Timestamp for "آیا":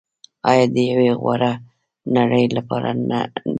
0.51-0.65